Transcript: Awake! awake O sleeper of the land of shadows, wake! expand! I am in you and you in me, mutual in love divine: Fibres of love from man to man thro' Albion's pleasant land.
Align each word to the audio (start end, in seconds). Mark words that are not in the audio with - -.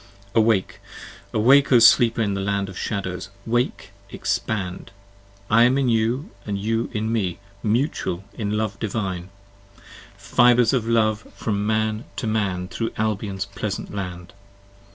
Awake! 0.33 0.79
awake 1.31 1.71
O 1.71 1.77
sleeper 1.77 2.23
of 2.23 2.33
the 2.33 2.41
land 2.41 2.69
of 2.69 2.75
shadows, 2.75 3.29
wake! 3.45 3.91
expand! 4.09 4.89
I 5.47 5.61
am 5.61 5.77
in 5.77 5.89
you 5.89 6.31
and 6.43 6.57
you 6.57 6.89
in 6.91 7.11
me, 7.11 7.37
mutual 7.61 8.23
in 8.33 8.57
love 8.57 8.79
divine: 8.79 9.29
Fibres 10.17 10.73
of 10.73 10.87
love 10.87 11.27
from 11.35 11.67
man 11.67 12.05
to 12.15 12.25
man 12.25 12.67
thro' 12.67 12.89
Albion's 12.97 13.45
pleasant 13.45 13.93
land. 13.93 14.33